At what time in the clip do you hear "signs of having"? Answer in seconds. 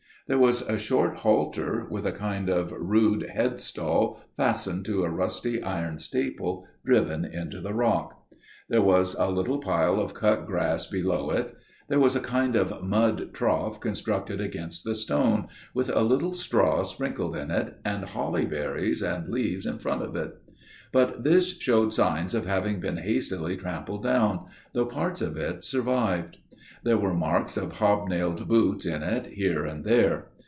21.93-22.79